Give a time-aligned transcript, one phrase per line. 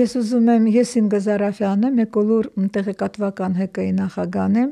[0.00, 4.70] Ես ուզում եմ ես իմ Գզարաֆյանը մեկոլուր տեղեկատվական ՀԿ-ի նախագահն եմ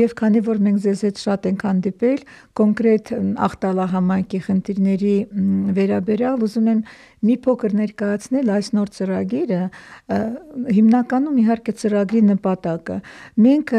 [0.00, 2.22] եւ քանի որ մենք ձեզ հետ շատ ենք հանդիպել
[2.60, 3.12] կոնկրետ
[3.46, 5.16] ախտալահամայնքի խնդիրների
[5.80, 6.80] վերաբերյալ ուզում եմ
[7.28, 9.60] մի փոքր ներկայացնել այս նոր ծրագիրը
[10.80, 12.96] հիմնականում իհարկե ծրագրի նպատակը
[13.44, 13.74] մենք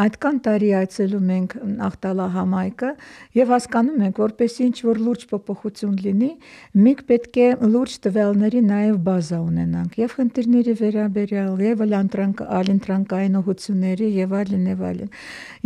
[0.00, 1.54] այդքան տարի այցելում ենք
[1.86, 2.90] ախտալահամայնքը
[3.36, 6.30] եւ հասկանում ենք որպեսզի ինչ որ լուրջ փոփոխություն լինի
[6.86, 14.34] մենք պետք է լուրջ տվյալների նաեւ բազա ունենանք եւ խնդիրների վերաբերյալ եւ ալենտրանքային ուղությունների եւ
[14.40, 15.12] այլն եւ այլն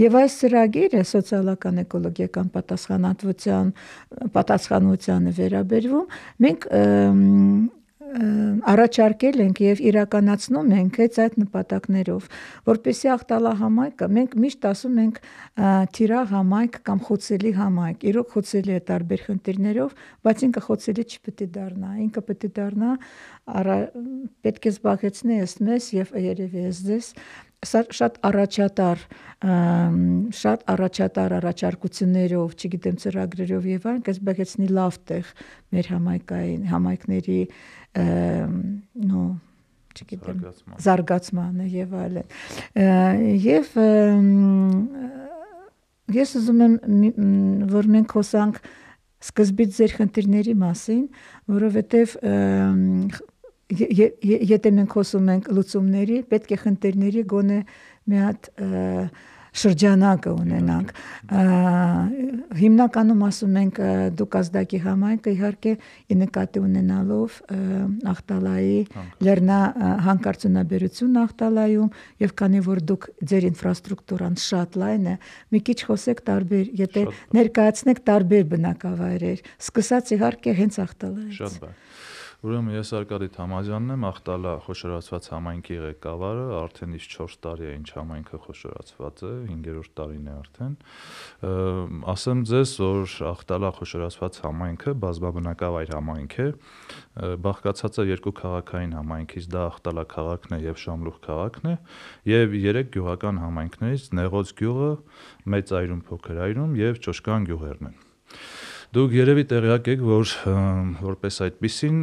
[0.05, 3.73] եւ այս ծրագիրը սոցիալական էկոլոգիական պատասխանատվության
[4.35, 6.69] պատասխանությանը վերաբերվում մենք
[8.15, 12.29] առաջարկել ենք եւ իրականացնում ենք հենց այդ նպատակներով,
[12.71, 15.19] որպեսի ախտալահամայնքը մենք միշտ ասում ենք
[15.99, 21.49] թիրախ համայնք կամ խոցելի համայնք։ Իրոք խոցելի է տարբեր խնդիրներով, բայց ինքը խոցելի չպետք է
[21.59, 22.93] դառնա։ Ինքը պետք է դառնա
[24.45, 27.11] պետք է զբաղեցնի ըստ մեզ եւ երևի ըստ ձեզ
[27.63, 29.07] շատ առաջատար
[30.35, 35.33] շատ առաջատար առաջարկություններով, չգիտեմ, ծրագրերով եւ այլն, կզբաղեցնի լավ տեղ
[35.75, 37.41] մեր համայնքային համայնքների
[39.11, 39.25] նո
[39.95, 40.41] չգիտեմ
[40.85, 42.27] զարգացմանը եւ այլն
[43.45, 43.77] եւ
[46.15, 46.75] ես ուզում եմ
[47.75, 48.59] որ մենք խոսանք
[49.25, 51.05] սկզբից ձեր խնդիրների մասին
[51.55, 52.17] որովհետեւ
[53.73, 57.61] եթե մենք խոսում ենք լուծումների պետք է խնդիրների գոնե
[58.13, 58.51] մի հատ
[59.55, 60.89] շրջանակը ունենանք։
[62.59, 63.79] Հիմնականում ասում ենք
[64.19, 65.75] դուք ազդակի համայնքը իհարկե
[66.11, 67.37] ի նկատի ունենալով
[68.15, 68.81] Ախտալայի
[69.29, 69.59] լեռնա
[70.09, 71.93] հանքարդյունաբերությունն Ախտալայում
[72.25, 75.17] եւ քանի որ դուք ձեր ինֆրաստրուկտուրան շատ լայն է,
[75.55, 77.07] մի քիչ խոսեք տարբեր, եթե
[77.39, 81.79] ներկայացնեք տարբեր բնակավայրեր, սկսած իհարկե հենց Ախտալայից։ Շատ բան։
[82.45, 87.87] Ուրեմն ես Արկադի Թամազյանն եմ, Ախտալա խոշորացված համայնքի ղեկավարը, արդեն իսկ 4 տարի է ինչ
[87.97, 90.75] համայնքը խոշորացված է, 5-րդ տարին է արդեն։
[92.13, 96.47] Ասեմ ձեզ, որ Ախտալա խոշորացված համայնքը բազմաբնակավայր համայնք է,
[97.49, 101.75] բաղկացած է երկու քաղաքային համայնքից, դա Ախտալա քաղաքն է եւ Շամլուխ քաղաքն է,
[102.29, 104.93] եւ երեք գյուղական համայնքներից Նեղոց գյուղը,
[105.49, 108.01] Մեծ այրում, Փոքր այրում եւ Ճոշկան գյուղերն են։
[108.95, 110.33] Դուք երևի տեղյակ եք, որ
[111.03, 111.97] որպես այդպեսին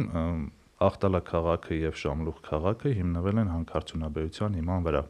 [0.84, 5.02] Ախտալա քաղաքը եւ Շամլուխ քաղաքը հիմնվել են հանքարդյունաբերության հիման վրա։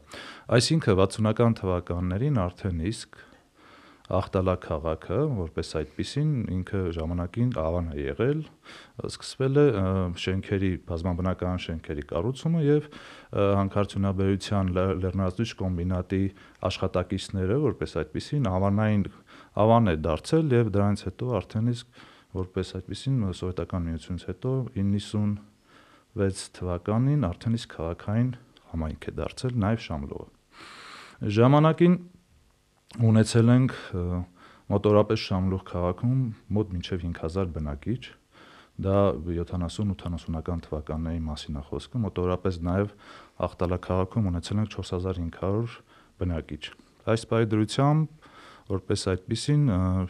[0.59, 3.19] Այսինքն 60-ական թվականներին արդեն իսկ
[4.13, 8.41] Ախտալա քաղաքը, որպես այդպեսին ինքը ժամանակին ավան է եղել,
[9.07, 9.63] սկսվել է
[10.23, 12.89] շենքերի բազմաբնական շենքերի կառուցումը եւ
[13.33, 16.21] հանքարդյունաբերության լեռնազդիչ կոմբինատի
[16.67, 19.07] աշխատակիցները, որպես այդպեսին ավանային
[19.53, 22.01] ավան է դարձել եւ դրանից հետո արդեն իսկ
[22.33, 28.31] որպես այդպեսին սովետական միությունից հետո 96 թվականին արդեն իսկ քաղաքային
[28.73, 30.27] համայնք է դարձել նաեւ Շամլուղը։
[31.37, 31.95] Ժամանակին
[33.13, 33.77] ունեցել ենք
[34.73, 36.19] մոտորապես Շամլուղ քաղաքում
[36.57, 38.01] մոտ մինչև 5000 բնակիչ,
[38.83, 38.97] դա
[39.29, 42.93] 70-80-ական թվականների մասին է խոսքը, մոտորապես նաև
[43.47, 45.77] Ախտալա քաղաքում ունեցել ենք 4500
[46.23, 46.63] բնակիչ։
[47.13, 48.31] Այս բարդրությամբ
[48.71, 49.63] որպես այդպեսին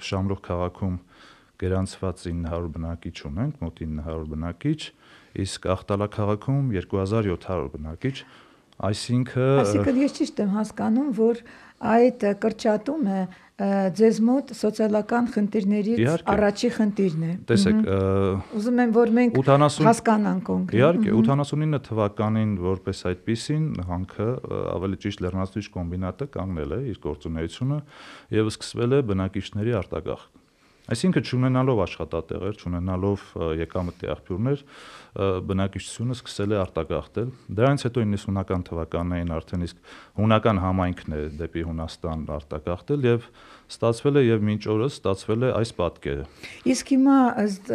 [0.03, 0.97] Շամրուխ քաղաքում
[1.63, 4.79] գերանցված 900 բնակիչ ունենք, մոտ 900 բնակիչ,
[5.43, 8.15] իսկ Ախտալա քաղաքում 2700 բնակիչ,
[8.89, 11.41] այսինքն Այսինքն ես ճիշտ եմ հասկանում, որ
[11.94, 13.17] այդ կրճատումը
[13.94, 17.81] ձեզ մոտ սոցիալական խնդիրներից առաջի խնդիրն է։ Տեսեք,
[18.57, 24.29] ուզում եմ որ մենք 80 հասկանանք կոնկրետ։ Իհարկե, 89 թվականին որպես այդպեսին հանքը
[24.73, 27.79] ավելի ճիշտ լեռնացուցիչ կոմբինատը կանգնել է իր գործունեությունը
[28.41, 30.42] եւ սկսվել է բնակիչների արտագաղթ։
[30.91, 33.21] Այսինքն ճանենալով աշխատատեղեր, ճանենալով
[33.61, 34.63] եկամտի աղբյուրներ,
[35.47, 42.25] բնակիչությունը սկսել է արտագաղթել։ Դրանից հետո 90-ական թվականներին արդեն իսկ հունական համայնքն է դեպի Հունաստան
[42.35, 43.27] արտագաղթել եւ
[43.74, 46.25] ստացվել է եւ մինչ օրս ստացվել է այս պատկերը։
[46.74, 47.71] Իսկ հիմա ըստ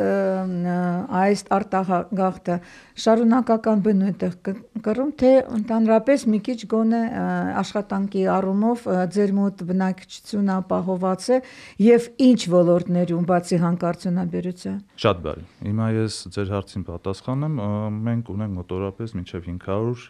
[1.18, 2.56] այս արտագաղթը
[3.04, 4.30] շարունակական բնույթ է
[4.84, 7.02] կրում, թե ընդհանրապես մի քիչ գոնե
[7.62, 11.40] աշխատանքի առումով ձեր մոտ բնակչությունը ապահոված է
[11.88, 12.40] եւ ինչ
[12.98, 17.54] ոլորտներում բացի հանկարծունաբերության։ Շատ բարի։ Հիմա ես ձեր հարցին պատասխանեմ,
[18.08, 20.06] մենք ունենք մոտորապես մինչև 500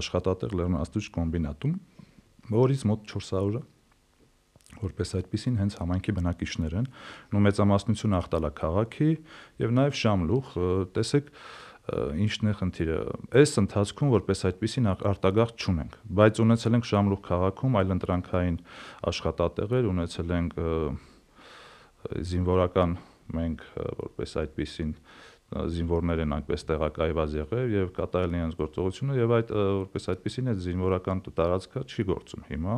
[0.00, 1.74] աշխատատեղ լեռնաստուճ կոմբինատում,
[2.52, 3.62] որից մոտ 400-ը
[4.82, 6.86] որպես այդպեսին հենց համայնքի բնակիչներ են,
[7.30, 9.10] նո մեծամասնությունը ախտալա քաղաքի
[9.62, 10.54] եւ նաեւ Շամլուխ,
[10.96, 11.28] տեսեք
[12.22, 12.98] ինչն է խնդիրը։
[13.42, 18.58] Այս ընթացքում որպես այդպեսին արտագաղթ չունենք, բայց ունեցել ենք Շամլուխ քաղաքում այլընտրանքային
[19.12, 20.56] աշխատատեղեր, ունեցել ենք
[22.32, 22.96] զինվորական
[23.32, 23.62] մենք
[24.02, 24.96] որպես այդպեսին
[25.52, 31.20] զինվորներ են այնպես տեղակայված եղել եւ կատարել իրենց գործողությունը եւ այդ որպես այդպեսին է զինվորական
[31.28, 32.76] տարածքը չի գործում հիմա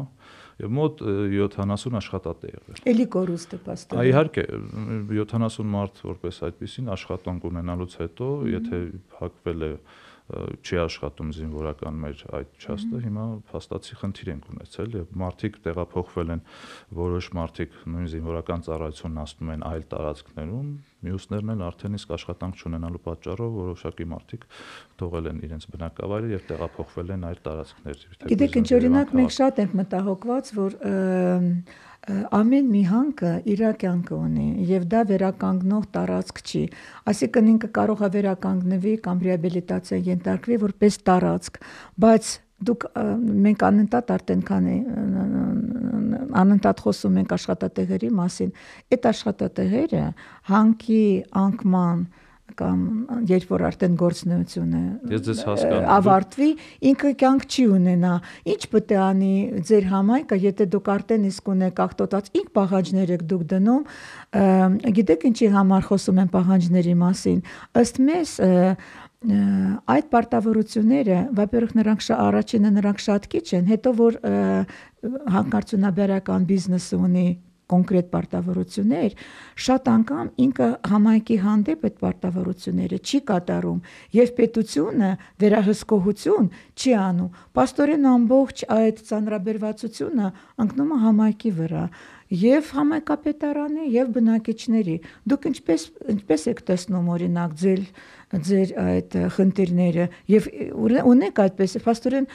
[0.65, 1.05] եւ մոտ
[1.35, 4.45] 70 աշխատատ է եղել։ Էլի կորուստ է պաստորը։ Այ իհարկե
[5.15, 8.83] 70 մարդ որպես այդպեսին աշխատանք ունենալուց հետո, եթե
[9.23, 9.73] հակվել է
[10.25, 16.43] չի աշխատում զինվորական մեր այդ ճաստը, հիմա փաստացի խնդիր ենք ունեցել եւ մարդիկ տեղափոխվել են
[16.97, 20.71] որոշ մարդիկ նույն զինվորական ծառայությունն ասում են այլ տարածքներում,
[21.05, 24.47] մյուսներն էլ արդեն իսկ աշխատանք չունենալու պատճառով որոշակի մարդիկ
[25.05, 29.77] թողել են իրենց բնակավայրը եւ տեղափոխվել են այլ տարածքներ։ Գիտեք, ինչ օրինակ մենք շատ ենք
[29.85, 30.79] մտահոգված, որ
[32.05, 36.63] ամեն մի հանքը իր կյանքը ունի եւ դա վերականգնող տարածք չի
[37.13, 41.61] այսինքն ինքը կարող է վերականգնվի կամ ռեաբիլիտացիա ենթարկվի որպես տարածք
[42.05, 42.33] բայց
[42.69, 42.85] դուք
[43.45, 44.77] մենք անընդհատ արդեն քանի
[46.45, 48.53] անընդհատ խոսում ենք աշխատատեղերի մասին
[48.95, 50.05] այդ աշխատատեղերը
[50.53, 51.03] հանքի
[51.45, 52.05] անկման
[52.55, 52.81] կամ
[53.27, 54.81] երբ որ արդեն գործնությունը
[55.95, 56.49] ավարտվի,
[56.91, 58.13] ինքը կյանք չի ունենա։
[58.55, 59.31] Ինչ պետք է անի
[59.71, 63.89] ձեր համայնքը, եթե դուք արդեն իսկ ունեք ախտոտած, ինչ պահանջներ եք դուք դնում,
[65.01, 67.41] գիտեք ինչի համար խոսում են պահանջների մասին։
[67.83, 68.37] Ըստ մեզ
[69.25, 74.19] այդ պարտավորությունները, վապերөх նրանք առաջինը նրանք շատ քիչ են, հետո որ
[75.35, 77.29] հանկարծունաբերական բիզնեսը ունի
[77.73, 79.15] կոնկրետ պարտավորություններ,
[79.65, 83.79] շատ անգամ ինքը համայնքի հանդեպ այդ պարտավորությունները չի կատարում
[84.19, 85.11] եւ պետությունը
[85.45, 90.29] վերահսկողություն չի անում։ Պաստորեն ամբողջ այդ ծանրաբերվածությունը
[90.65, 91.85] ընկնում է համայնքի վրա
[92.35, 94.97] եւ համայնքապետարանի եւ բնակիչների։
[95.31, 95.83] Դուք ինչպես
[96.15, 97.83] ինչպես եք տեսնում օրինակ ձեր
[98.49, 100.49] ձեր այդ խնդիրները եւ
[101.15, 102.29] ունեք այդպես փաստորեն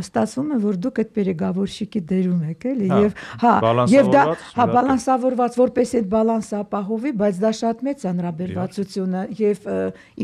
[0.00, 3.54] ստացվում է որ դուք այդ переговорщики դերում եք էլի հա, եւ հա
[3.92, 4.24] եւ դա
[4.56, 9.68] հա բալանսավորված որպես այդ բալանսը ապահովի բայց դա շատ մեծ անհրաբերվածություն է եւ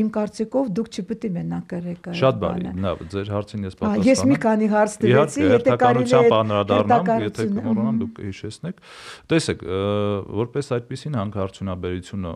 [0.03, 4.23] իմ կարծիքով դուք չպետք է մենակ կրեք շատ բարի լավ ձեր հարցին ես պատասխանեմ ես
[4.33, 8.81] մի քանի հարց դրեցի եթե կարելի է անդրադառնամ եթե կմոռանամ դուք հիշեցնեք
[9.33, 9.63] տեսեք
[10.43, 12.33] որպես այդպեսին հանքարդյունաբերությունը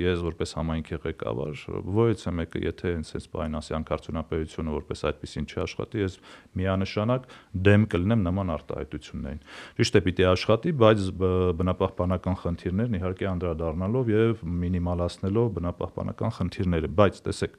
[0.00, 1.64] ես որպես համայնքի ղեկավար
[2.00, 6.16] ոչ հարցից է մեկը, եթե հենց այս բան ասի անկարծունապերությունը որպես այդպեսին չաշխատի, ես
[6.60, 7.26] միանշանակ
[7.66, 9.40] դեմ կլինեմ նման արտահայտություններին։
[9.80, 11.04] Ճիշտ է, պիտի աշխատի, բայց
[11.60, 17.58] բնապահպանական խնդիրներն իհարկե անդրադառնալով եւ մինիմալացնելով բնապահպանական խնդիրները, բայց տեսեք,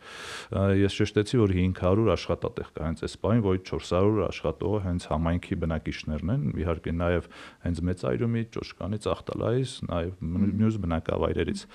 [0.81, 6.34] ես շեշտեցի, որ 500 աշխատատեղ կա հենց այս բանին, որ 400 աշխատողը հենց համայնքի բնակիչներն
[6.36, 7.30] են, իհարկե նաեւ
[7.66, 10.12] հենց մեծ այրումի, ճոշկանից, ախտալայից, նաեւ
[10.62, 11.66] մյուս բնակավայրերից։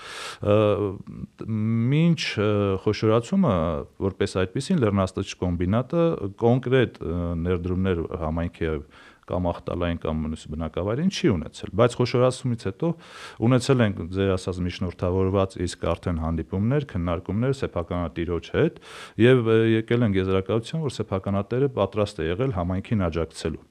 [1.96, 2.20] Մինչ
[2.84, 3.56] խոշորացումը
[4.06, 6.06] որպես այդպեսին լեռնաստիճ կոմբինատը
[6.42, 6.98] կոնկրետ
[7.46, 8.72] ներդրումներ համայնքի
[9.26, 12.90] կամ ախտալային կամ մնուս բնակավայրին չի ունեցել, բայց խոշորացումից հետո
[13.46, 18.78] ունեցել ենք ձեր ասած միջնորդավորված իսկ արդեն հանդիպումներ, քննարկումներ սեփականատիրոջ հետ
[19.26, 23.64] եւ եկել են եզրակացության, որ սեփականատերը պատրաստ է եղել համայնքին աջակցելու։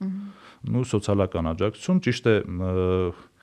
[0.76, 2.36] Նու սոցիալական աջակցություն ճիշտ է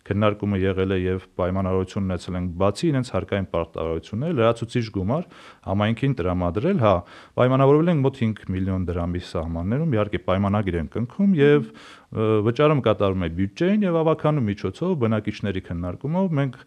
[0.09, 5.27] քննարկումը եղել է եւ պայմանավորություն ունեցել են բացի իրենց հարկային պարտավորությունները լրացուցիչ գումար
[5.69, 6.95] համայնքին տրամադրել, հա,
[7.39, 11.69] պայմանավորվել են մոտ 5 միլիոն դրամի սահմաններում, իհարկե պայմանագիր են կնքում եւ
[12.13, 16.59] վճարում կատարում է բյուջեին եւ ավականու միջոցով բնակիչների քննարկումով մենք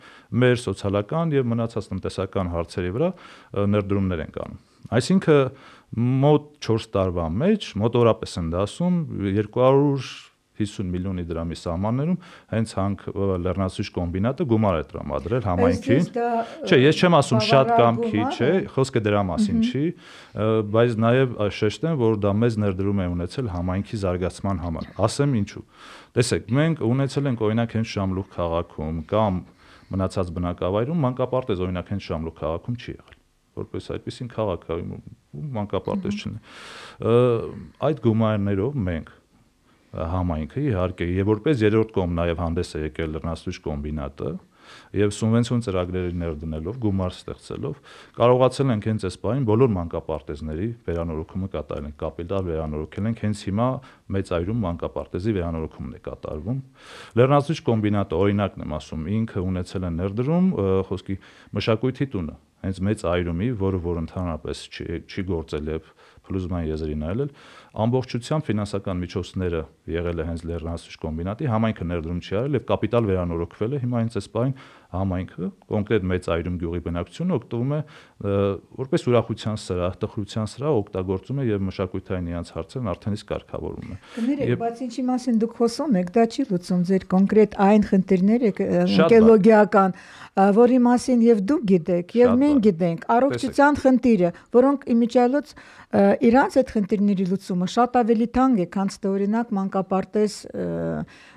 [0.42, 3.10] մեր սոցիալական եւ մնացած տնտեսական հարցերի վրա
[3.76, 4.64] ներդրումներ ենք անում։
[4.96, 12.20] Այսինքն մոտ 4 տարվա մեջ մոտորապես են դասում 200 50 միլիոնի դրամի սահմաններում
[12.54, 13.04] հենց հանք
[13.46, 16.08] լեռնացույց կոմբինատը գումար է տրամադրել համայնքին։
[16.66, 19.84] Չէ, ես չեմ ասում շատ կամ քիչ է, խոսքը դրա մասին չի,
[20.76, 25.66] բայց նաև շեշտեմ, որ դա մեծ ներդրում է ունեցել համայնքի զարգացման համար։ Ասեմ ինչու։
[26.16, 29.44] Տեսեք, մենք ունեցել ենք օրինակ հենց Շամլուխ քաղաքում կամ
[29.96, 33.16] մնացած բնակավայրում մանկապարտեզ օրինակ հենց Շամլուխ քաղաքում չի եղել
[33.56, 34.66] որպես այդպեսին քաղաք
[35.56, 36.40] մանկապարտեզ չունի։
[37.88, 39.12] Այդ գումարներով մենք
[39.96, 44.36] համայնքը իհարկե եւ որպես երրորդ կողմ նաեւ հանդես է եկել լեռնաստույց կոմբինատը
[44.96, 47.76] եւ սուբվենցիոն ծրագրերի ներդնելով գումար ստեղծելով
[48.18, 53.68] կարողացել ենք հենց այս բանին բոլոր մանկապարտեզների վերանորոգումը կատարել ենք կապիտալ վերանորոգել ենք հենց հիմա
[54.16, 56.60] մեծ այրում մանկապարտեզի վերանորոգումն է կատարվում
[57.22, 60.52] լեռնաստույց կոմբինատը օրինակն եմ ասում ինքը ունեցել է ներդրում
[60.90, 61.20] խոսքի
[61.60, 65.90] մշակույթի տունը հենց մեծ այրումի, որը որ ընդհանրապես չի, չի գործել եւ
[66.26, 67.32] փլուզման եզրին այլել,
[67.76, 69.62] ամբողջությամբ ֆինանսական միջոցները
[69.96, 74.16] եղել է հենց Լեռնահասուշ կոմբինատի, համայնքը ներդրում չի արել եւ կապիտալ վերանորոգվել է, հիմա հենց
[74.16, 74.56] այս բային
[74.96, 77.80] համայնքը, կոնկրետ մեծ այրում գյուղի բնակչությունը օգտվում է
[78.80, 83.98] որպես ուրախության սրահ, տխրության սրահ օգտագործում է եւ մշակութային իրանց հարցերն արդեն իսկ կարգավորում է։
[84.16, 89.98] Կներեք, բայց ինչի մասին դուք խոսում եք, դա չի լուծում ձեր կոնկրետ այն խնդիրները էկոլոգիական,
[90.56, 95.54] որի մասին եւ դուք գիտեք, եւ մենք գիտենք, առողջության խնդիրը, որոնք իմիջիալոց
[95.96, 100.36] իրանց այդ խնդիրների լուծումը շատ ավելի թանկ է, քան թե օրինակ մանկապարտեզ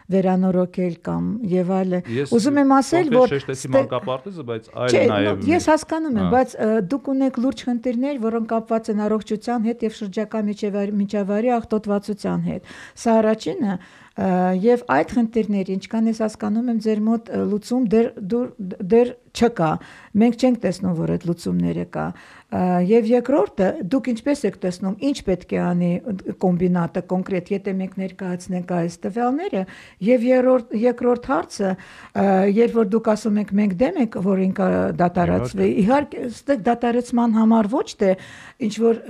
[0.09, 1.99] վերանորոգել կամ եւ այլը։
[2.33, 6.55] Ուզում եմ ասել, որ շեշտեցի մանկապարտեզը, բայց այլ նաեւ Ես հասկանում եմ, բայց
[6.89, 12.73] դուք ունեք լուրջ խնդիրներ, որոնք կապված են առողջության հետ եւ շրջակա միջավայրի աղտոտվածության հետ։
[13.05, 13.79] Սա առաջինը
[14.19, 18.09] եւ այդ խնդիրների ինչքան ես հասկանում եմ ձեր մոտ լուծում դեռ
[18.93, 19.71] դեռ չկա
[20.19, 22.07] մենք չենք տեսնում որ այդ լուծումները կա
[22.89, 25.91] եւ երկրորդը դուք ինչպես եք տեսնում ինչ պետք է անի
[26.43, 29.65] կոմբինատը կոնկրետ եթե մենք ներկայացնենք այս տվյալները
[30.09, 31.73] եւ երրորդ երկրորդ հարցը
[32.59, 34.71] երբ որ դուք ասում եք մենք դեմ ենք որ ինքը
[35.03, 38.15] դատարացվի իհարկե ստեղ դատարեցման համար ոչ թե
[38.65, 39.03] ինչ որ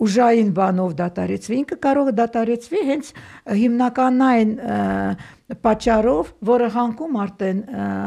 [0.00, 3.12] ուժային բանով դատարեցվի ինքը կարող է դատարեցվի հենց
[3.60, 4.54] հիմնական այն
[5.64, 7.60] պատճառով, որը հանկում արդեն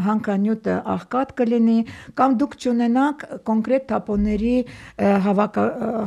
[0.08, 1.78] հանքանյութը աղքատ կլինի
[2.20, 4.54] կամ դուք ճունենաք կոնկրետ թափոնների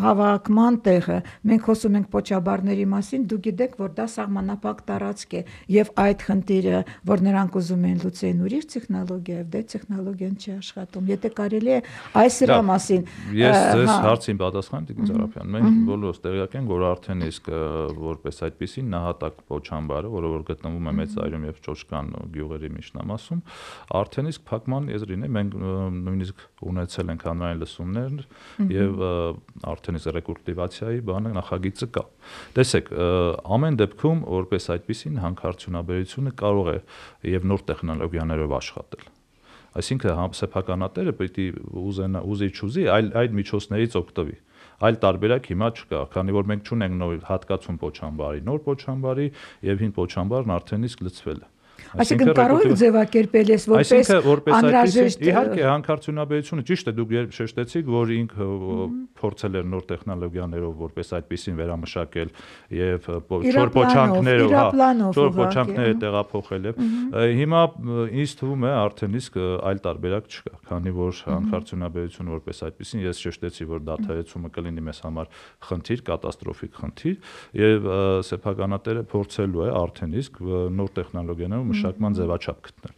[0.07, 1.19] հավաքման տեղը։
[1.51, 5.43] Մենք խոսում ենք փոչաբարների մասին, դուք գիտեք, որ դա սահմանափակ տարածք է
[5.77, 11.33] եւ այդ խնդիրը, որ նրանք ուզում են լուծեն ուրիշ տեխնոլոգիայով, դե տեխնոլոգիան չի աշխատում։ Եթե
[11.37, 11.81] կարելի է
[12.23, 16.85] այս սրա մասին Ես ձեզ հա։ հարցին պատասխան Տիկին Զարափյան։ Մենք բոլորս տեղյակ ենք, որ
[16.87, 17.51] արդեն իսկ
[18.07, 23.41] որպես այդպեսին նահատակ փոչամբարը, որը որ գտնվում է մեծ ծայրում եւ ճոշկան գյուղերի միջնամասում,
[23.99, 25.57] արդեն իսկ փակման եզրին է, մենք
[26.07, 28.23] նույնիսկ ունեցել ենք հանրային լսումներ
[28.77, 29.05] եւ
[29.73, 32.07] արդեն իսկ ռեկուլտիվացիայի բանը նախագիծը կա։
[32.57, 32.95] Տեսեք,
[33.57, 36.79] ամեն դեպքում որպես այդպեսին հանքարդյունաբերությունը կարող է
[37.37, 39.16] եւ նոր տեխնոլոգիաներով աշխատել
[39.81, 41.47] այսինքն սեփականատերը պետք է
[41.87, 44.37] ուզենա ուզի ճուզի այլ այդ միջոցներից օգտվի
[44.77, 49.29] այլ տարբերակ հիմա չկա, քանի որ մենք չունենք նոր հատկացում փոչամբարի, նոր փոչամբարի
[49.71, 51.49] եւ հին փոչամբարն արդեն իսկ լծվել է։
[51.97, 54.11] Այսինքն կարող եք ձևակերպել ես որպես
[54.57, 58.49] անհրաժեշտ իհարկե հանքարդյունաբերությունը ճիշտ է դուք երբ շեշտեցիք որ ինքը
[59.21, 62.33] փորձել էր նոր տեխնոլոգիաներով որպես այդպեսին վերամշակել
[62.77, 63.09] եւ
[63.57, 64.67] չոր փոչանքներով հա
[65.17, 66.81] չոր փոչանքները տեղափոխել եւ
[67.41, 67.63] հիմա
[68.27, 69.39] ինձ թվում է արդեն իսկ
[69.71, 75.31] այլ տարբերակ չկա քանի որ հանքարդյունաբերությունը որպես այդպեսին ես շեշտեցի որ դաթարեցումը կլինի մեզ համար
[75.67, 77.17] խնդիր կատաստրոֆիկ խնդիր
[77.63, 77.89] եւ
[78.27, 80.41] սեփականատերը փորձելու է արդեն իսկ
[80.77, 82.95] նոր տեխնոլոգիաներով մշակման ձևաչափ գտնել։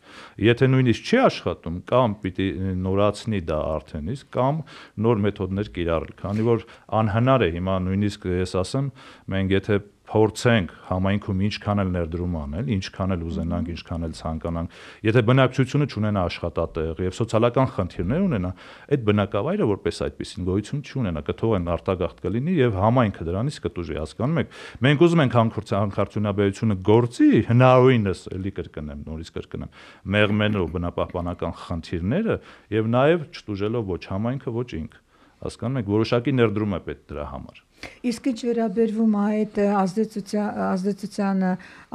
[0.49, 2.49] Եթե նույնիսկ չի աշխատում, կամ պիտի
[2.85, 4.63] նորացնի դա արդեն իսկ, կամ
[5.05, 6.67] նոր մեթոդներ կիրառել, քանի որ
[6.99, 8.91] անհնար է հիմա նույնիսկ ես ասեմ,
[9.35, 15.23] մենք եթե փորձենք համայնքում ինչքան էլ ներդրում անել, ինչքան էլ ուզենանք, ինչքան էլ ցանկանանք, եթե
[15.29, 18.53] բնակչությունը չունենա աշխատատեղ եւ սոցիալական խնդիրներ ունենա,
[18.89, 24.57] այդ բնակավայրը որպես այդպեսին գոյություն չունենա, կթողեն արտագաղթ կլինի եւ համայնքը դրանից կտուժի, հասկանում եք։
[24.89, 29.77] Մենք ուզում ենք հանքարդյունաբերությունը գործի, հնարավորինս էլի կրկնեմ, նորից կրկնեմ,
[30.17, 32.41] մեղմենով բնապահպանական խնդիրները
[32.79, 35.07] եւ նաեւ չտուժելով ոչ համայնքը, ոչ ինքը։
[35.39, 37.68] Հասկանում եք, որոշակի ներդրում է պետք դրա համար։
[38.09, 41.53] Իսկ ինչ վերաբերվում է այդ ազդեցության ազդեցությանը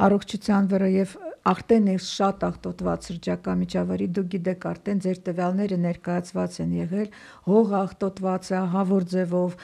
[0.08, 6.56] առողջության վրա եւ արդեն է շատ աղտոտված շրջակա միջավայրի դուք գիտեք արդեն ձեր տվյալները ներկայացված
[6.64, 7.10] են եղել
[7.48, 9.56] հող աղտոտված է հավոր ձևով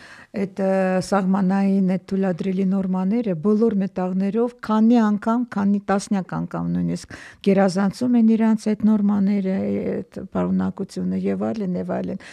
[0.44, 0.62] այդ
[1.08, 8.66] սահմանային այդ թույլատրելի նորմաները բոլոր մետաղներով քանի անգամ քանի տասնյակ անգամ նույնիսկ գերազանցում են իրանց
[8.74, 12.24] այդ նորմաները այդ պարունակությունը եւ այլն եւ այլն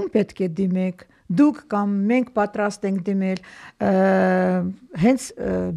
[0.00, 3.42] ում պետք է դիմեք դուք կամ մենք պատրաստ ենք դիմել
[5.04, 5.26] հենց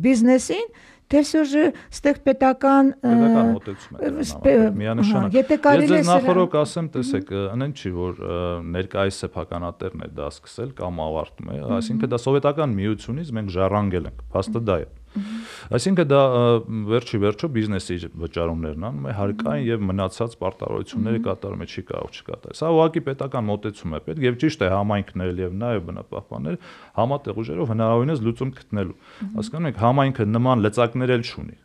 [0.03, 0.69] բիզնեսին
[1.07, 3.99] թե սոժը ստեղ պետական պետական մոտեցում
[4.51, 8.19] է միանշանակ եթե կարելի է նախորոք ասեմ տեսեք անեն չի որ
[8.75, 14.25] ներկայիս սեփականատերն է դա սկսել կամ ավարտում է այսինքն դա սովետական միությունից մենք ժառանգել ենք
[14.35, 14.89] փաստը դա է
[15.77, 16.21] Այսինքն դա
[16.91, 22.57] վերջի վերջո բիզնեսի վճարումներն անում է հարկային եւ մնացած պարտավորությունները կատարում է չի կարող չկատարել։
[22.57, 26.59] Սա ուղղակի պետական մոտեցում է պետք եւ ճիշտ է համայնքներ եւ նաեւ բնապահպաններ
[27.01, 28.99] համատեղ ուժերով հնարավորինս լուծում գտնելու։
[29.37, 31.57] Հասկանում եք համայնքը նման լծակներ էլ չունի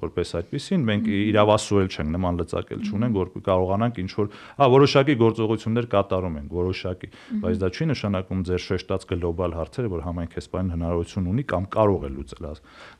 [0.00, 4.28] որպես այդպեսին մենք իրավասու էլ չենք նման լծակել չունենք որ կարողանանք ինչ որ
[4.60, 7.10] հա որոշակի գործողություններ կատարում ենք որոշակի
[7.42, 12.06] բայց դա չի նշանակում ձեր շեշտած գլոբալ հարցերը որ համայնք էսպայն հնարավորություն ունի կամ կարող
[12.06, 12.48] է լուծել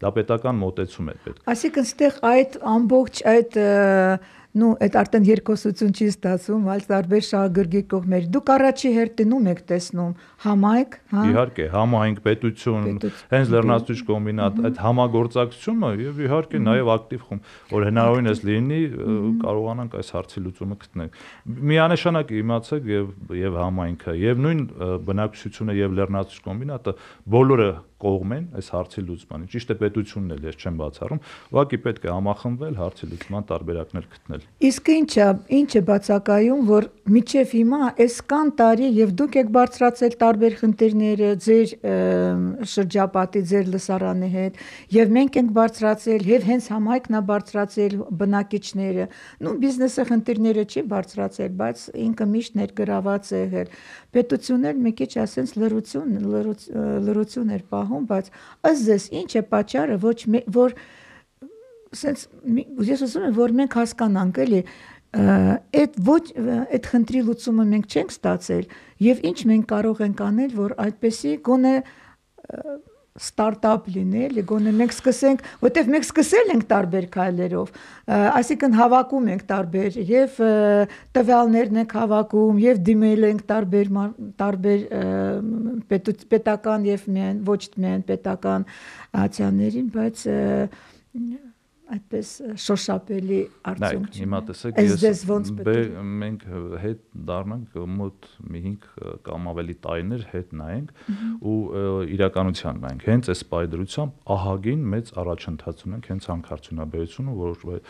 [0.01, 3.61] դա պետական մոտեցում է պետք այսինքն ստեղ այդ ամբողջ այդ
[4.51, 10.15] նու այդ արդեն երկոսություն չի ստացվում, այլ տարբեր շահագրգիռ կողմեր։ Դուք առաջի հերթնում եք տեսնում
[10.45, 12.89] համայնք, հա։ Իհարկե, համայնք, պետություն,
[13.31, 18.81] հենց լեռնացույց կոմբինատ, այդ համագործակցությունը եւ իհարկե նաեւ ակտիվ խումբ, որ հնարավորինս լինի
[19.47, 21.15] կարողանանք այս հարցի լուծումը գտնել։
[21.71, 24.67] Միանշանակ իմացեք եւ եւ համայնքը եւ նույն
[25.11, 26.99] բնակչությունը եւ լեռնացույց կոմբինատը
[27.37, 32.07] բոլորը կողմ են այս հարցի լուծմանը։ Ճիշտ է պետությունն էլ ես չեմ բացառում, ուղղակի պետք
[32.07, 35.27] է համախմբվել հարցի լուծման տարբերակներ գտնել։ Իսկ ինչա,
[35.61, 41.31] ինչ է բացակայում, որ միջև հիմա այս կան տարի եւ դուք եք բարձրացել տարբեր խնդիրները
[41.45, 41.75] ձեր
[42.71, 44.61] շրջապատի, ձեր լսարանի հետ
[44.95, 49.07] եւ մենք ենք բարձրացել եւ հենց համայնքն է բարձրացել բնակիչները։
[49.41, 53.75] Նու բիզնեսը խնդիրները չի բարձրացել, բայց ինքը միշտ ներգրաված է եղել։
[54.11, 56.15] Պետությունն էլ մի քիչ ասենց լրություն
[57.11, 58.31] լրություն էր պահում պահում, բայց
[58.71, 60.19] ըստ ձեզ ինչ է պատճառը ոչ
[60.57, 60.75] որ
[62.01, 62.25] սենց
[62.87, 64.61] ես ուզում եմ որ մենք հասկանանք էլի
[65.11, 66.23] այդ ոչ
[66.71, 68.69] այդ խնդրի լուծումը մենք չենք ստացել
[69.03, 71.73] եւ ինչ մենք կարող ենք անել որ այդպեսի գոնե
[73.21, 77.73] ստարտափ լինել, գոնե մենք սկսենք, որտեվ մենք սկսել ենք տարբեր քայլերով,
[78.41, 80.41] այսինքն հավաքում ենք տարբեր եւ
[81.19, 83.93] տվյալներն ենք հավաքում եւ դիմել ենք տարբեր
[84.41, 84.81] տարբեր
[86.33, 88.67] պետական եւ միայն ոչ միայն պետական
[89.27, 90.27] ացիաներին, բայց
[91.91, 92.29] այդպես
[92.65, 93.39] շոշափելի
[93.71, 95.23] արդյունք չի։ Հիմա տեսեք, ես
[96.21, 96.45] մենք
[96.85, 98.87] հետ դառնանք մոտ մի 5
[99.27, 100.93] կամ ավելի տարիներ հետ նայենք
[101.51, 101.57] ու
[102.17, 107.83] իրականության նայենք։ Հենց այս պայդրությամբ ահագին մեծ առաջընթաց ունենք հենց հանքարդյունաբերությունը, որ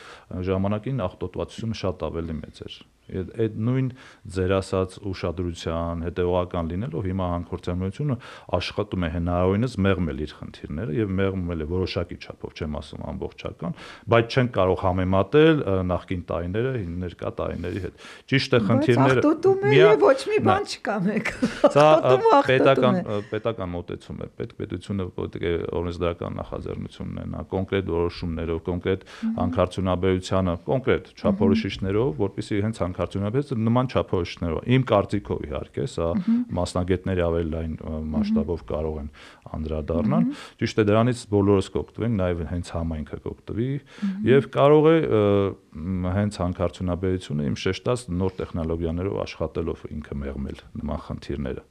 [0.50, 2.80] ժամանակին աղտոտվածությունը շատ ավելի մեծ էր
[3.10, 3.88] այդ նույն
[4.36, 8.16] ձեր ասած ուշադրության հետևողական լինելով հիմա հանքորցամությունը
[8.60, 13.76] աշխատում է հնարավորինս մեղմել իր խնդիրները եւ մեղմել է որոշակի չափով, չեմ ասում ամբողջական,
[14.10, 19.24] բայց չեն կարող համեմատել նախկին տարիները ներկա տարիների հետ։ Ճիշտ է խնդիրները
[19.70, 21.32] է եւ ոչ մի բան չկա մեկ։
[21.74, 21.86] Սա
[22.50, 23.00] պետական
[23.30, 25.06] պետական մոտեցում է։ Պետք պետությունը
[25.40, 29.04] է օրենսդրական նախաձեռնություն ունենա կոնկրետ որոշումներով, կոնկրետ
[29.40, 36.08] հանքարդյունաբերությանը, կոնկրետ չափորոշիչներով, որպեսզի հենց հանք արդյունաբերությունը նման չափորոշիչներով։ Իմ կարծիքով իհարկե, սա
[36.60, 37.74] մասնագետների ավելի լայն
[38.14, 39.10] մասշտաբով կարող են
[39.60, 40.28] անդրադառնալ։
[40.60, 43.70] Ճիշտ է դրանից բոլորս կօգտվենք, նաև հենց համայնքը կօգտվի
[44.30, 44.96] եւ կարող է
[46.20, 51.69] հենց հանքարդյունաբերությունը իմ շեշտած նոր տեխնոլոգիաներով աշխատելով ինքը մեղմել նման խնդիրները։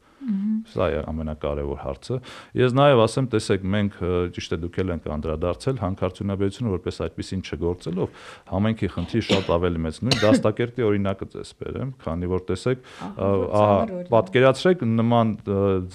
[0.69, 2.17] Սա է ամենակարևոր հարցը։
[2.59, 3.99] Ես նաև ասեմ, տեսեք, մենք
[4.35, 10.01] ճիշտ է դուք ել ենք անդրադարձել հանքարդյունաբերությունը որպես այդպեսին չգործելով, համենքի խնդիրը շատ ավելի մեծ։
[10.09, 12.83] Նույն դաստակերտի օրինակը ձեզ բերեմ, քանի որ տեսեք,
[13.29, 15.33] ահա պատկերացրեք նման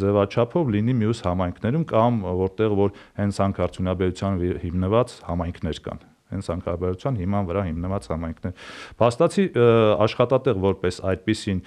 [0.01, 7.49] ձևաչափով լինի մյուս համայնքներում կամ որտեղ որ հենց հանքարդյունաբերության հիմնված համայնքներ կան հենց անկարբարության հիման
[7.51, 8.55] վրա հիմնված համայնքներ։
[9.01, 9.45] Փաստացի
[10.05, 11.61] աշխատատեղ որպես այդպիսին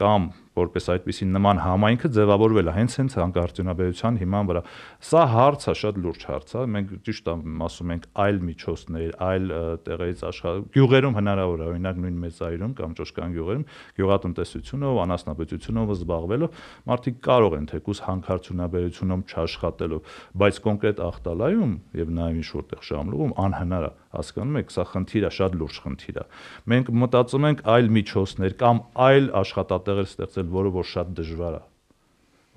[0.00, 0.28] կամ
[0.60, 4.62] որպես այդպիսի նման համայնքը ձևավորվել է հենց հենց հանկարծունաբերության հիման վրա։
[5.10, 7.30] Սա հարց է, շատ լուրջ հարց է։ Մենք ճիշտ
[7.70, 9.46] ասում ենք այլ միջոցներ, այլ
[9.86, 13.64] տեղերից աշխատ գյուղերում հնարավոր է, օրինակ նույն մեծայրում կամ ճոշկան գյուղերում
[14.00, 22.48] գյուղատնտեսությունով, անասնապետությունով զբաղվելով մարդիկ կարող են թեկուս հանկարծունաբերությունում չաշխատելով, բայց կոնկրետ ախտալայում եւ նաեւ ինչ
[22.60, 26.24] որտեղ շամլուղում անհնար է հասկանում եք, սա խնդիր է, շատ լուրջ խնդիր է։
[26.72, 31.62] Մենք մտածում ենք այլ միջոցներ կամ այլ աշխատատեղեր ստեղծել, որը որ շատ դժվար է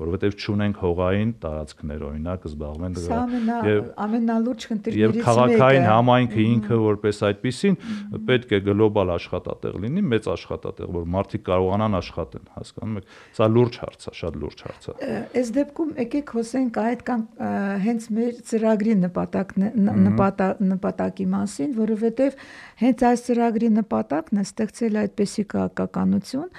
[0.03, 3.19] որովհետև ճունենք հողային տարածքներ օրինակ զբաղվեն դրա
[3.67, 7.77] եւ ամենալուրջ խնդիրներից մեկը եւ քաղաքային համայնքը ինքը որպես այդպեսին
[8.29, 13.79] պետք է գլոբալ աշխատատեղ լինի մեծ աշխատատեղ որ մարդիկ կարողանան աշխատեն հասկանում եք սա լուրջ
[13.83, 15.13] հարց է շատ լուրջ հարց է
[15.43, 17.25] այս դեպքում եկեք խոսենք այդ կամ
[17.87, 19.67] հենց մեր ծրագրի նպատակն
[20.73, 22.39] նպատակի մասին որովհետև
[22.83, 26.49] հենց այս ծրագրի նպատակն է ստեղծել այդպեսի քաղաքականություն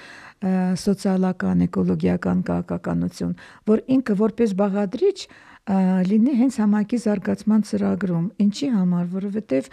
[0.43, 3.35] սոցիալական, էկոլոգիական քաղաքականություն,
[3.69, 5.17] որ ինքը որպես բաղադրիչ
[5.65, 9.69] լինի հենց համակի զարգացման ծրագրում։ Ինչի համար, որովհետև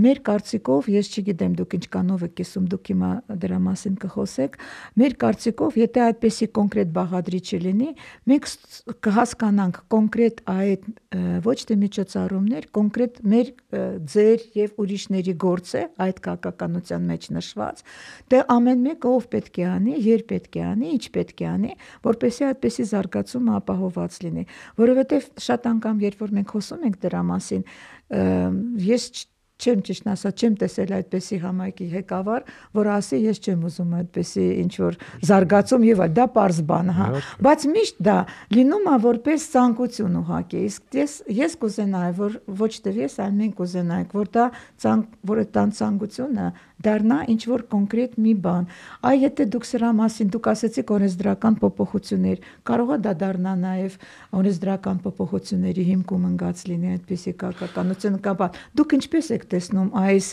[0.00, 3.10] մեր կարծիքով, ես չգիտեմ դուք ինչ կանով եք կիսում, դուք հիմա
[3.42, 4.56] դրա մասին կխոսեք,
[5.02, 7.90] մեր կարծիքով, եթե այդպեսի կոնկրետ բաղադրիչը լինի,
[8.32, 8.48] մենք
[9.04, 10.88] կհասկանանք կոնկրետ այդ
[11.44, 13.52] ոչ թե միջոցառումներ, կոնկրետ մեր
[14.12, 17.84] ձեր եւ ուրիշների գործ է այդ քաղաքականության մեջ նշված,
[18.32, 21.72] դե ամեն մեկը ով պետք է անի, երբ պետք է անի, ինչ պետք է անի,
[22.08, 24.44] որպեսզի այդպեսի զարգացումը ապահովված լինի
[24.80, 27.64] որովհետև շատ անգամ երբ որ մենք խոսում ենք դրա մասին,
[28.92, 29.08] ես
[29.62, 32.46] չեմ ճիշտ ասած, չեմ տեսել այդպեսի համայնքի ղեկավար,
[32.78, 34.98] որ ասի ես չեմ ուզում այդպեսի ինչ որ
[35.30, 37.06] զարգացում եւ դա པարզ բան, հա։
[37.46, 38.18] Բայց միշտ դա
[38.56, 43.56] լինում է որպես ցանկություն ուղակի։ Իսկ ես ես կուզենայի, որ ոչ թե ես, այլ մենք
[43.62, 44.46] կուզենայինք, որ դա
[44.82, 46.46] ցանկ, որ այդ ցանկությունը
[46.82, 48.64] դառնա ինչ որ կոնկրետ մի բան։
[49.06, 53.96] Այ եթե դուք սրա մասին դուք ասեցիք օրենսդրական փոփոխություններ, կարող է դա դառնա նաև
[54.40, 58.48] օրենսդրական փոփոխությունների հիմքում ընկած լինի այդպիսի քաղաքականություն կապա։
[58.82, 60.28] Դուք ինչպես եք տեսնում այս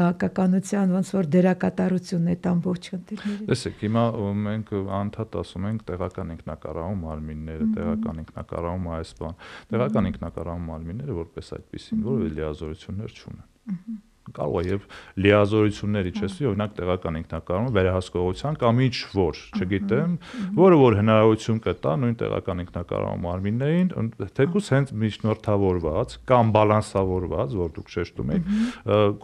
[0.00, 4.04] քաղաքականության ոնց որ դերակատարությունն այդ ամբողջ խնդիրների։ Տեսեք, հիմա
[4.50, 9.40] մենք անդադ ասում ենք տեղական ինքնակառավարում մարմինները, տեղական ինքնակառավարում այս բան։
[9.74, 14.86] Տեղական ինքնակառավարում մարմինները որպես այդպեսին որևէ լիազորություններ չունեն կարող է եւ
[15.24, 20.16] լիազորությունների չեսի օրինակ տեղական ինքնակառավարումը վերահսկողության կամ ինչ որ, չգիտեմ,
[20.60, 23.92] որը որ հնարավորություն կտա նույն տեղական ինքնակառավարման մարմիններին
[24.40, 28.50] թեկուս հենց միջնորդավորված կամ բալանսավորված, որ դուք շեշտում եք,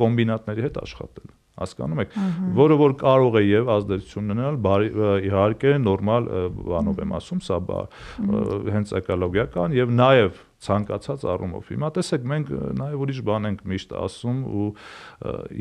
[0.01, 2.17] կոմբինատների հետ աշխատել հասկանում եք
[2.57, 4.59] որը որ կարող է եւ ազդեցություն ունենալ
[5.29, 6.29] իհարկե նորմալ
[6.67, 7.61] բանով եմ ասում սա
[8.77, 12.51] հենց էկոլոգիական եւ նաեւ ցանկացած առումով։ Հիմա տեսեք, մենք
[12.81, 14.67] նաև ուրիշ բան ենք միշտ ասում ու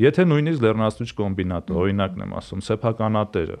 [0.02, 3.58] եթե նույնիսկ լեռնացուցիչ կոմբինատը, օրինակն եմ ասում, սեփականատերը,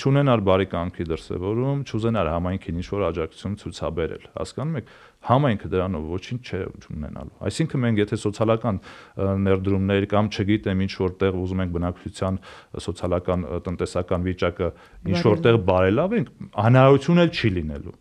[0.00, 6.40] ճանենար բարի կամքի դրսևորում, ճուզենար համայնքին ինչ որ աջակցություն ցուցաբերել։ Հասկանում եք, համայնքը դրանով ոչինչ
[6.48, 8.78] չէ ունենալու։ Այսինքն մենք եթե սոցիալական
[9.44, 12.38] ներդրումներ կամ չգիտեմ ինչ որտեղ ուզում ենք բնակչության
[12.86, 14.70] սոցիալական տնտեսական վիճակը
[15.12, 16.32] ինչ որտեղ բարելավենք,
[16.64, 17.98] հնարավորություն էլ չի լինելու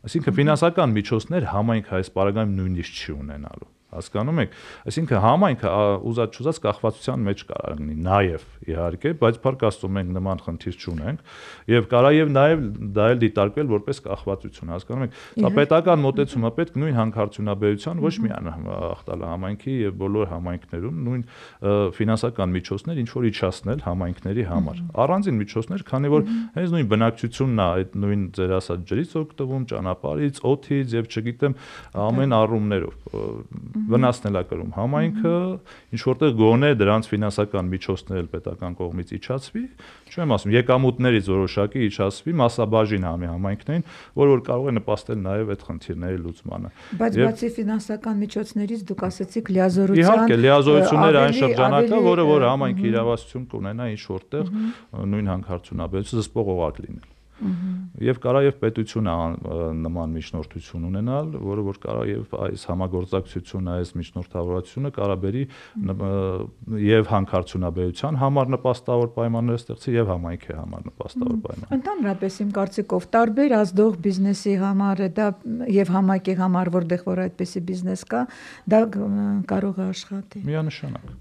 [0.00, 4.54] Այսինքն ֆինանսական միջոցներ համայնքը այս պարագայում նույնիսկ չի ունենալու հասկանում եք
[4.90, 5.70] այսինքն համայնքը
[6.10, 11.24] ուզած չուզած կախվածության մեջ կարող լինի նաև իհարկե բայց փառք աստծո մենք նման խնդիր չունենք
[11.70, 12.64] եւ կարա եւ նաև
[12.96, 18.50] դա էլ դիտարկվել որպես կախվածություն հասկանում եք դա պետական մոտեցումը պետք նույն հանքարդյունաբերության ոչ միայն
[18.50, 21.24] ախտալը համայնքի եւ բոլոր համայնքներում նույն
[22.00, 26.26] ֆինանսական միջոցներ ինչ որ իջացնել համայնքների համար առանձին միջոցներ քանի որ
[26.56, 31.56] հենց նույն բնակչությունն է այդ նույն ձեր ասած ջրից օգտվում ճանապարհից օթից եւ չգիտեմ
[32.06, 32.94] ամեն առումներով
[33.90, 35.34] վնասնել է կրում համայնքը,
[35.94, 39.62] ինչ որտեղ գոնե դրանց ֆինանսական միջոցներ էլ պետական կողմից իջացվի,
[40.10, 43.84] չեմ ասում, եկամուտներից որոշակի իջացվի մասաբաժին համի համայնքներին,
[44.20, 49.52] որը որ կարող է նպաստել նաև այդ խնդիրների լուծմանը։ Բայց բացի ֆինանսական միջոցներից դուք ասացիք
[49.54, 54.52] լիազորության Իհարկե, լիազորությունները այն շրջանակը, որը որ համայնքի իրավասություն կունենա ինչ որտեղ
[55.14, 57.08] նույն հանքարդյունաբերությունը զսպող օղակ լինել։
[58.00, 59.12] Եվ կարա եւ պետությունը
[59.80, 65.44] նման միջնորդություն ունենալ, որը որ կարա եւ այս համագործակցությունը, այս միջնորդավորությունը կարա բերի
[66.84, 73.54] եւ հանքարդյունաբերության համար նպաստավոր պայմաններ ստեղծի եւ համայնքի համար նպաստավոր պայմաններ։ Ընդհանրապես իմ կարծիքով տարբեր
[73.60, 75.28] ազդող բիզնեսի համար դա
[75.80, 78.24] եւ համայնքի համար, որտեղ որ այդպեսի բիզնես կա,
[78.74, 78.82] դա
[79.50, 81.14] կարող է աշխատի։ Միանշանակ։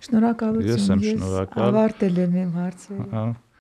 [0.00, 3.24] Շնորհակալություն։ Ես եմ շնորհակալ։ Ավարտել եմ իմ հարցերը։ Հա